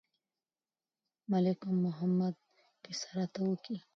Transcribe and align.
ملک 1.31 1.59
محمد 1.83 2.35
قصه 2.83 3.09
راته 3.17 3.41
کوي. 3.63 3.77